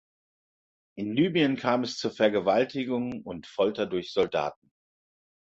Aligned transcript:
In 0.97 1.13
Libyen 1.13 1.57
kam 1.57 1.83
es 1.83 1.99
zu 1.99 2.09
Vergewaltigungen 2.09 3.21
und 3.21 3.45
Folter 3.45 3.85
durch 3.85 4.11
Soldaten. 4.11 4.71